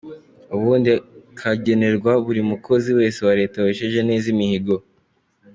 [0.55, 0.91] Ubundi
[1.39, 4.75] kagenerwa buri mukozi wese wa leta wesheje neza imihigo.